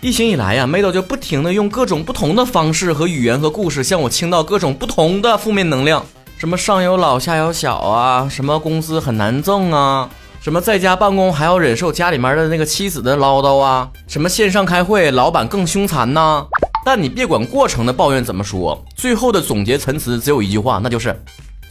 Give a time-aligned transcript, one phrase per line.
[0.00, 6.04] 疫情以来呀，妹豆就不停的用各种不同的方式和语言和故事向我倾倒各种不同的负面能量，
[6.38, 10.08] 什么上有老下有小啊，什么工资很难挣啊，
[10.40, 16.46] 什么在家办公还要忍受家里面的那个妻子的唠叨啊，什么线上开会老板更凶残呐。
[16.84, 21.20] 但你别管过程的抱怨怎么说，最后的总结陈词只有一句话，那就是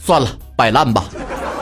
[0.04, 1.04] 算了，摆烂吧。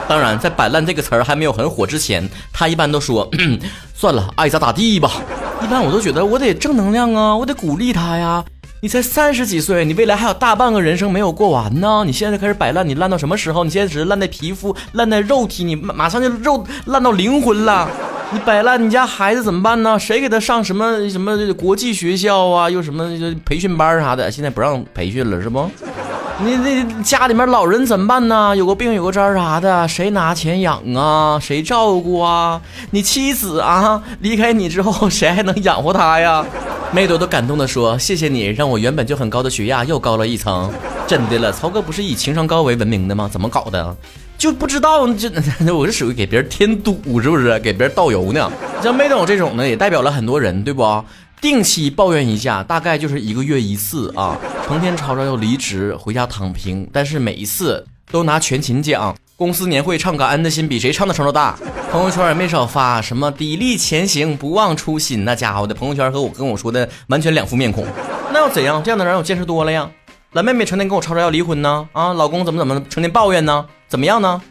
[0.09, 3.29] 当然，在“摆烂”这个词儿还没有很火之前，他一般都说
[3.95, 5.11] 算了，爱咋咋地吧。
[5.63, 8.43] 一般我都觉得我得正能量啊，我得鼓励他呀。
[8.79, 12.03] 你才三十几岁，你未来还有大半个人生没有过完呢。
[12.05, 13.63] 你现在开始摆烂，你烂到什么时候？
[13.63, 17.89] 你现在只是烂在皮肤，烂在肉体，你马上就肉烂到灵魂了。
[18.31, 19.97] 你摆烂，你家孩子怎么办呢？
[19.97, 22.69] 谁给他上什么什么国际学校啊？
[22.69, 23.09] 又什么
[23.43, 24.29] 培训班啥的？
[24.31, 25.69] 现在不让培训了是不？
[26.39, 28.55] 你那家里面老人怎么办呢？
[28.55, 31.39] 有个病有个灾啥的，谁拿钱养啊？
[31.41, 32.61] 谁照顾啊？
[32.91, 36.45] 你妻子啊，离开你之后，谁还能养活她呀？
[36.91, 40.71] 妹朵都感动的说：“谢谢你，让我原本就很高的血压又高了一层。”
[41.07, 43.27] 真的了，曹哥不是以情商高为闻名的吗？
[43.31, 43.95] 怎么搞的？
[44.37, 45.31] 就不知道这
[45.73, 47.57] 我是属于给别人添堵是不是？
[47.59, 48.51] 给别人倒油呢？
[48.83, 51.03] 像妹朵这种呢，也代表了很多人，对不？
[51.39, 54.35] 定期抱怨一下，大概就是一个月一次啊，
[54.65, 59.15] 成天吵吵要离职回家躺平，但是每一次都拿全勤奖。
[59.35, 61.55] 公司年会唱感恩的心比谁唱的声都大，
[61.91, 67.85] 朋友圈也没少发什么砥砺前行不忘初心，那家伙的朋友圈和我跟我说的完全两副面孔。
[68.33, 68.81] 那又怎样？
[68.83, 69.87] 这样的人我见识多了呀。
[70.33, 73.63] 蓝妹妹成天跟我吵吵要离婚呢，啊，老公怎么怎么成天抱怨呢？
[73.87, 74.41] 怎么样呢？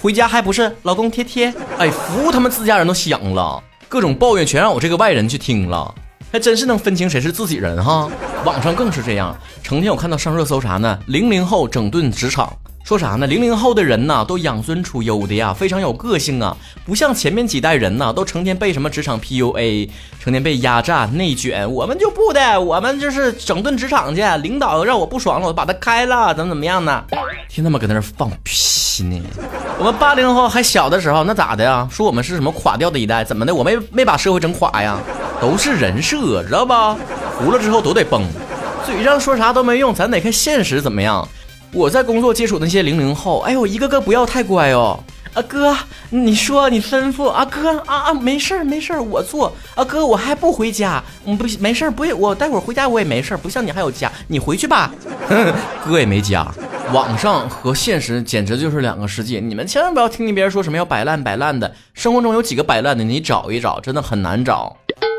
[0.00, 1.52] 回家还不是老公贴贴？
[1.76, 5.92] 哎，服他们自家人都想了，各种抱怨全让我这个外人去听了。
[6.32, 8.08] 还真是能分清谁是自己人哈，
[8.44, 10.98] 网上更是这样，成天我看到上热搜啥呢？
[11.06, 12.52] 零零后整顿职场，
[12.84, 13.26] 说啥呢？
[13.26, 19.88] 零零后的人呐，都养尊处优的呀，非常有个性啊，不像前面几代人呐，都成天被什么职场 PUA，
[20.20, 21.72] 成天被压榨内卷。
[21.72, 27.04] 我们就不的，我们就是整顿职场去，领导让我不爽了，我把他开了，怎么怎么样呢？
[27.48, 29.22] 听他们搁那放屁呢。
[29.78, 31.88] 我们八零后还小的时候，那咋的呀？
[31.90, 33.24] 说我们是什么垮掉的一代？
[33.24, 33.54] 怎么的？
[33.54, 34.98] 我没没把社会整垮呀？
[35.40, 36.96] 都是人设，知道吧？
[37.38, 38.22] 糊了之后都得崩，
[38.84, 41.26] 嘴上说啥都没用，咱得看现实怎么样。
[41.72, 44.98] 我在工作接触那些零零后，哎呦，一个个不要太乖哦。
[45.34, 45.76] 啊哥，
[46.08, 54.90] 你说你吩咐啊哥啊啊，没事儿没事儿，我做啊哥，我还不回家，嗯不没事儿，不我待会儿回家我也没事儿，不像你还有家，你回去吧。
[55.84, 56.50] 哥也没家，
[56.90, 59.38] 网上和现实简直就是两个世界。
[59.38, 64.74] 你们千万不要听听别人说什么要摆烂摆烂的，生活中有几个摆烂的，你找一找，真的很难找。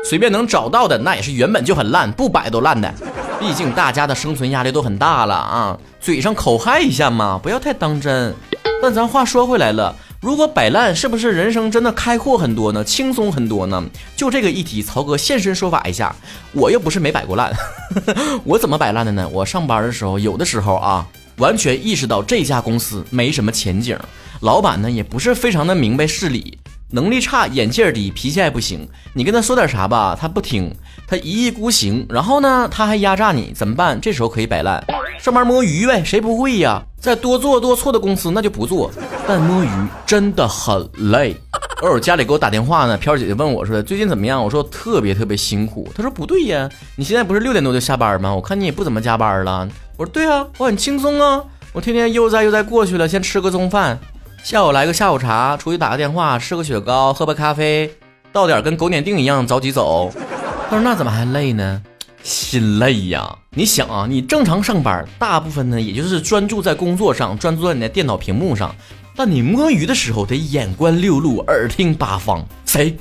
[0.08, 2.90] 随便能找到的，那也是原本就很烂，不摆都烂的。
[3.38, 8.34] 毕竟大家的生存压力都很大了啊，嘴上口嗨一下嘛，不要太当真。
[8.80, 12.82] 但咱话说回来了，如果摆烂，是不是人生真的开阔很多呢？
[12.82, 13.84] 轻松很多呢？
[14.16, 16.16] 就这个议题，曹哥现身说法一下。
[16.52, 17.52] 我又不是没摆过烂，
[18.44, 19.28] 我怎么摆烂的呢？
[19.30, 23.94] 我上班的时候，有的时候啊，完全意识到这家公司没什么前景，
[24.40, 26.58] 老板呢也不是非常的明白事理。
[26.90, 28.88] 能力差，眼镜低，脾气还不行。
[29.14, 30.74] 你跟他说点啥吧，他不听，
[31.06, 32.06] 他一意孤行。
[32.08, 34.00] 然后呢，他还压榨你，怎么办？
[34.00, 34.82] 这时候可以摆烂，
[35.20, 36.82] 上班摸鱼呗，谁不会呀？
[36.98, 38.90] 在多做多错的公司，那就不做。
[39.26, 39.68] 但摸鱼
[40.06, 41.36] 真的很累。
[41.82, 48.34] 偶尔家里给我打电话呢，飘姐姐问我说：“最近怎么样？”我说：“特别特别辛苦。”她说：“不对呀，你现在不是六点多就下班吗？
[48.34, 53.96] 我看你也不怎么加班了。”我说：“对啊，我很轻松啊，我天天悠哉悠哉过去了，先吃个中饭。”
[54.42, 57.90] 下午来个下午茶，出去打个电话，吃个雪糕，喝杯咖啡，
[58.32, 60.10] 到点跟狗撵腚一样着急走。
[60.70, 61.82] 他说那怎么还累呢？
[62.22, 63.36] 心累呀！
[63.50, 68.74] 你想啊，你正常上班，大部分呢也就是专注在工作上，专注在你的电脑屏幕上。
[69.14, 72.44] 但你摸鱼的时候得眼观六路，耳听八方。
[72.64, 72.96] 谁？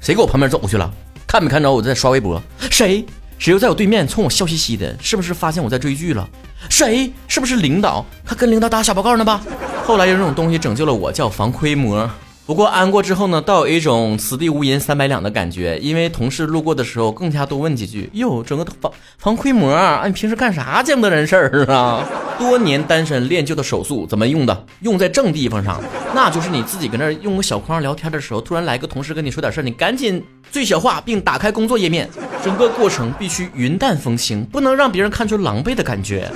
[0.00, 0.90] 谁给我旁边走过去了？
[1.26, 2.42] 看没看着我在刷微博？
[2.70, 3.04] 谁？
[3.38, 4.96] 谁又在我对面冲我笑嘻嘻的？
[5.00, 6.28] 是不是发现我在追剧了？
[6.68, 7.12] 谁？
[7.28, 8.04] 是不是领导？
[8.24, 9.40] 他跟领导打小报告呢吧？
[9.86, 12.10] 后来有这种东西拯救了我，叫防窥膜。
[12.48, 15.78] 不过安过之后呢，倒有一种此地无银三百两的感觉。
[15.80, 22.02] 因为同事路过的时候，更加多问几句：“哟，整个防防窥膜啊，你平时干啥见不得人事儿啊？”
[22.40, 24.64] 多年单身练就的手速怎么用的？
[24.80, 25.78] 用在正地方上，
[26.14, 32.08] 那就是你自己搁那用个小框聊天的时候，突然来个同事跟你说点事儿，你赶紧最小化并打开工作页面，
[32.42, 36.26] 整个过程必须云淡风轻，不能让别人看出狼狈的感觉。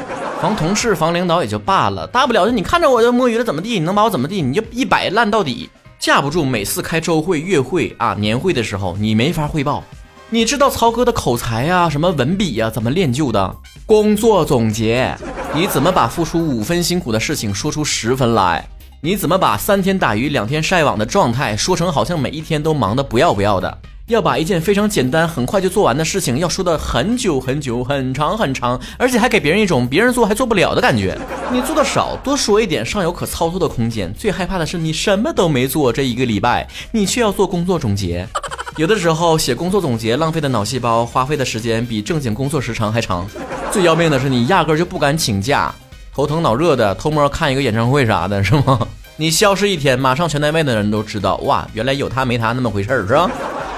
[0.43, 3.71] 防同事、防领导也就罢了，大不了就你看着我就摸鱼了怎么地？
[3.71, 4.43] 你能把我怎么地？
[4.43, 5.71] 你就一摆烂到底。
[6.03, 9.85] 架不住每次开周会、月会啊、年会的时候，你没法汇报。
[10.31, 13.57] 你知道曹哥的口才呀、什么文笔呀，怎么练就的？
[13.87, 15.17] 工作总结，
[15.55, 18.69] 你怎么把付出五分辛苦的事情说出十分来？
[19.01, 23.79] 你怎么把三天打鱼两天晒网的状态说成好像每一天都忙得不要不要的？
[24.13, 31.19] 要把一件非常简单、很快就做完的事情，要说的很久很久、很长很长，而且还给别人一种别人做还做不了的感觉。
[31.51, 34.13] 你做的少，多说一点，尚有可操作的空间。
[34.13, 38.29] 最害怕的是你什么都没做，这一个礼拜你却要做工作总结。
[38.77, 43.27] 有的时候写工作总结，浪费的脑细胞，花费的时间比正经工作时长还长。
[43.71, 45.75] 最要命的是，你压根就不敢请假，
[46.15, 48.79] 头疼脑热的，偷摸看一个演唱会啥的，是吗？
[49.17, 53.31] 你消失一天，马上全单位的人都知道，哇，原来有他没他那么回事儿，是吧？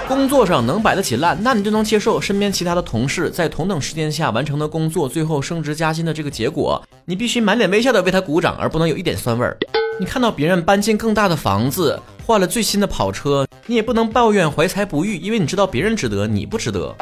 [0.07, 9.57] 工作上能摆得起烂，那你就能接受身边其他的同事在同等时间下完成的工作，最后升职加薪的这个结果，你必须满脸微笑的为他鼓掌，而不能有一点酸味儿。
[9.99, 16.95] 你看到别人搬进更大的房子，换了最新的跑车，你也不能抱怨怀才不遇，因为你知道别人值得，你不值得。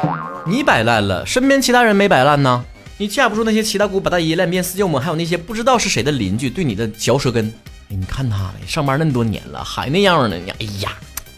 [0.46, 2.64] 你摆烂了，身边其他人没摆烂呢？
[2.96, 7.52] 你架不住那些七大姑八大姨、烂面四舅母，还有那些不知道是谁的邻居对你的嚼舌根。
[7.88, 10.36] 你看他，上班那么多年了，还那样呢？
[10.58, 10.92] 哎呀，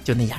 [0.04, 0.38] 就那样。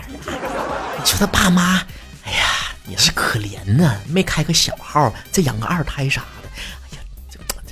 [1.08, 1.82] 说他爸妈，
[2.26, 6.50] 哎呀，也是可怜呐，没开个小号，再养个二胎啥的。
[6.92, 7.02] 哎呀，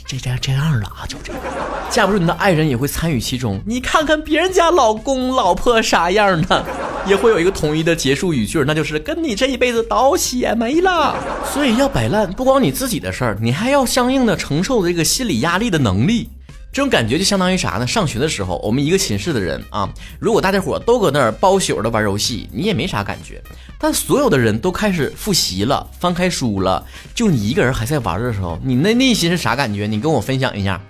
[0.08, 1.42] 这这样这样了啊，就这样。
[1.90, 3.62] 架不住你的爱人也会参与其中。
[3.66, 6.66] 你看看别人家老公老婆啥样的，
[7.06, 11.16] 也会有一个统一的结束语句，那就是跟你这一辈子倒血霉了。
[11.54, 16.30] 所以要摆烂，不光你自己的事儿，你还要相应的承受这个心理压力的能力。
[16.76, 17.88] 这种感觉就相当于啥呢？
[17.88, 19.90] 上学的时候，我们一个寝室的人啊，
[20.20, 23.42] 如果大家伙都搁那儿包宿的玩游戏，你也没啥感觉。
[23.80, 29.88] 但所有的人都开始复习了，翻开书了，就你一个人还在玩的时候，你那内心是啥感觉？
[29.88, 30.82] 你跟我分享一下，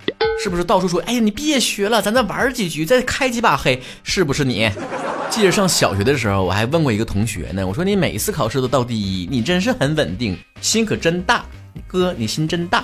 [0.42, 4.68] 是不是到处说，哎呀，你别学了，咱再玩几局，再开几把黑，是不是你？
[5.30, 11.44] 记得上小学的时候，我还问过一个同学呢，我说你每一次考试都到第一，你真是很稳定，心可真大，
[11.86, 12.82] 哥，你心真大。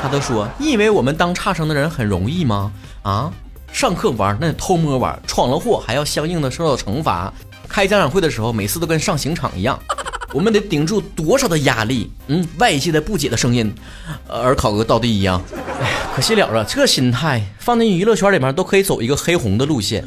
[0.00, 2.72] 他都说：“你以为我们当差生的人很容易吗？
[3.02, 3.32] 啊，
[3.72, 7.32] 上课玩那得偷摸玩，闯了祸还要相应的受到惩罚。
[7.68, 9.78] 开家长会的时候，每次都跟上刑场一样，
[10.32, 12.10] 我们得顶住多少的压力？
[12.28, 13.72] 嗯，外界的不解的声音，
[14.28, 15.42] 而考个倒第一啊！
[15.80, 20.04] 哎，可惜了了，这心态放进娱乐圈里面都可以走一个黑红的路线。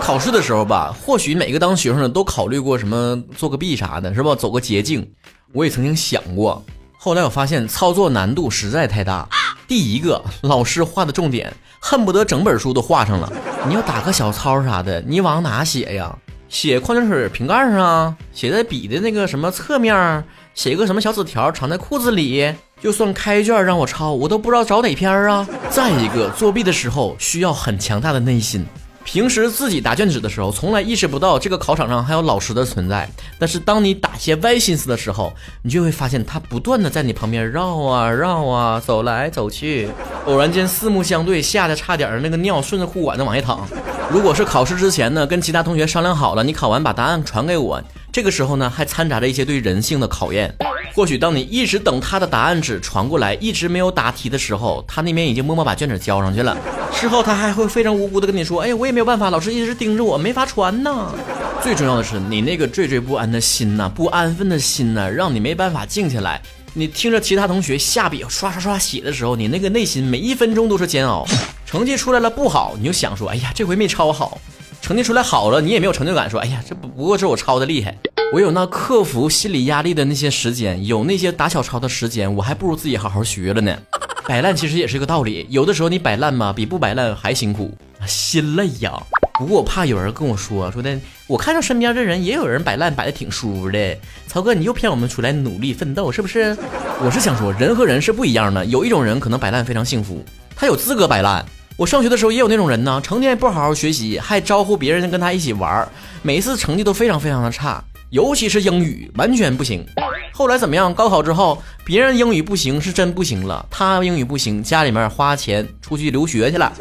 [0.00, 4.34] 考试的时候吧，或许每个当学生的都考虑过什么做个弊啥的，是吧？
[4.34, 5.06] 走个捷径。
[5.52, 6.62] 我也曾经想过。”
[7.04, 9.28] 后来我发现操作难度实在太大。
[9.68, 13.30] 第一个，老师画的重点恨不得整本书都画上了。
[13.68, 16.16] 你要打个小抄啥的，你往哪写呀？
[16.48, 18.16] 写矿泉水瓶盖上啊？
[18.32, 20.24] 写在笔的那个什么侧面？
[20.54, 22.50] 写个什么小纸条藏在裤子里？
[22.80, 25.46] 就算开卷让我抄，我都不知道找哪篇啊。
[25.68, 28.64] 再一个，作弊的时候需要很强大的内心。
[29.04, 33.08] 平时自己答卷子的时候，从来意识不到这个考场上还有老师的存在。
[33.38, 39.88] 但是当你打些歪心思的时候，你就会发现他不断的在你旁边绕啊绕啊，走来走去。
[40.26, 43.68] 偶然间四目相对，吓得差点那个尿顺着裤管子往下淌。
[44.10, 47.82] 如果是考试之前呢，跟其他同学商量好了，你考完把答案传给我。
[48.10, 50.54] 这个时候呢，还掺杂着一些对人性的考验。
[50.94, 56.56] 或许当你一直等他的答案纸传过来，一直没有答题的时候，他那边已经默默把卷子交上去了。
[56.92, 61.12] 事后他还会非常无辜的跟你说：“哎呀，我也没有办法，老师一直盯着我，没法传呢。”
[61.60, 66.40] 最重要的是，你那个惴惴不安的心呐，不安分的心呐，让你没办法静下来。
[66.74, 71.26] 你听着其他同学下笔刷刷刷写的时候，你那个内心每一分钟都是煎熬。
[71.66, 74.38] 成绩出来了不好，你就想说：“哎呀，这回没抄好。”
[74.80, 77.96] 成绩出来好了，你也没有成就感，说：“哎呀，这不不过是我抄的厉害。”
[78.34, 83.72] 我有那克服心理压力的那些时间，有那些打小抄的时间，我还不如自己好好学了呢。
[84.26, 87.72] 摆烂其实也是一个道理，有的时候你摆烂嘛，比不摆烂还辛苦，
[88.08, 88.92] 心累呀。
[89.38, 90.98] 不过我怕有人跟我说说的，
[91.28, 93.96] 我看到身边的人也有人摆烂，摆的挺舒服的。
[94.26, 96.56] 曹哥，你又骗我们出来努力奋斗是不是？
[97.04, 100.24] 我是想说，人和人是不一样的，有一种人可能摆烂非常幸福，
[100.56, 101.46] 他有资格摆烂。
[101.76, 105.88] 我上学的时候也有那种人呢，成天不好好学习，还招呼别人跟他一起玩，
[106.22, 107.84] 每一次成绩都非常非常的差。
[108.10, 109.84] 尤其是英语完全不行，
[110.32, 110.92] 后来怎么样？
[110.94, 116.72] 高考之后，别人英语不行是真不行了，他英语不行，家里面花钱出去留学去了，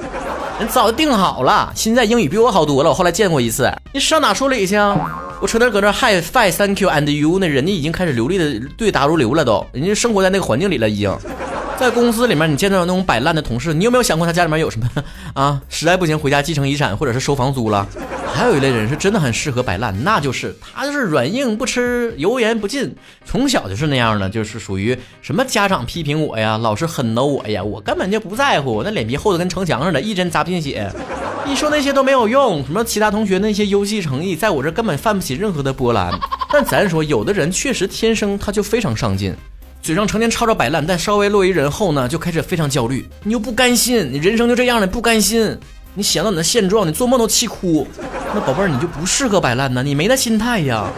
[0.60, 1.72] 人早就定好了。
[1.76, 3.72] 现在英语比我好多了，我后来见过一次。
[3.94, 5.20] 你上哪说理去啊？
[5.42, 11.18] 我成天搁那 Hi Fi Thank you and you，那人家已经开始流利的对答如流了，都人家生活在那个环境里了，已经。
[11.80, 14.88] 在公司里面，你见到那种摆烂的同事，你有没有想过他家里面有什么
[15.34, 15.60] 啊？
[15.68, 17.86] 实在不行回家继承遗产，或者是收房租了。
[18.34, 30.92] 还有一类人是真的很适合摆烂，那就是他就是软硬不吃，油盐不进，从小就是那样的，就是属于什么家长批评我呀，老师狠挠我呀，我根本就不在乎，那脸皮厚的跟城墙似的，一针扎不进血。
[31.46, 36.12] 你说那些都没有用，什么其他同学那些优绩成绩，在我这根本泛不起任何的波澜。
[36.52, 39.34] 但咱说，有的人确实天生他就非常上进，
[39.82, 45.58] 嘴上成天吵吵摆烂，但稍微落于人后呢，就开始非常焦虑，你又不甘心，你人生就这样了，不甘心。
[45.96, 47.88] 你想到你的现状，你做梦都气哭。
[48.34, 50.90] 那宝贝儿，你就不适合摆烂呢，你没那心态呀。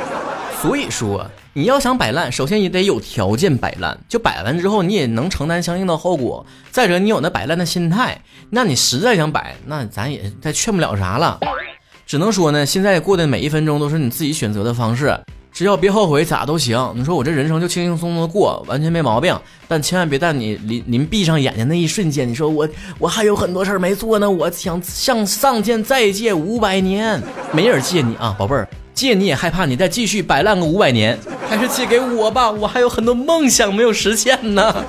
[0.62, 6.46] 所以说，你要想摆烂，首先也得有条件摆烂，就摆完之后你也能承担相应的后果。
[6.72, 11.40] 再者，你有那摆烂的心态，那你实在想摆，那咱也再劝不了啥了，
[12.06, 15.20] 只能说呢，现在过的每一分钟都是你自己选择的方式。
[15.56, 16.92] 只要别后悔，咋都行。
[16.98, 19.34] 你说我这人生就轻轻松松的过，完全没毛病。
[19.70, 22.68] 但千万别在你临临闭上眼睛那一瞬间，你说我
[23.00, 34.84] 我还有很多事儿没做呢，我想向上天再借五百年，没人借你啊，宝贝儿，借你也害怕你再继续摆烂个五百年，还是借给我吧，我还有很多梦想没有实现呢。